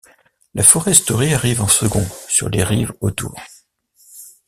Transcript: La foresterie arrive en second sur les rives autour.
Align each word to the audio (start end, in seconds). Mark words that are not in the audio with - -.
La 0.55 0.63
foresterie 0.63 1.35
arrive 1.35 1.61
en 1.61 1.67
second 1.67 2.03
sur 2.27 2.49
les 2.49 2.63
rives 2.63 2.91
autour. 3.01 3.35